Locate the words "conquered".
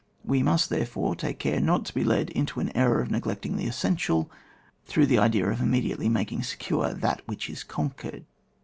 7.63-8.25